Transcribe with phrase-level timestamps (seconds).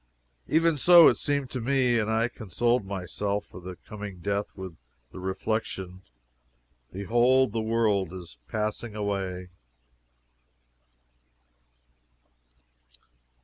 [0.47, 4.75] "Even so it seemed to me and I consoled myself for the coming death with
[5.11, 6.01] the reflection:
[6.91, 9.49] BEHOLD, THE WORLD IS PASSING AWAY!"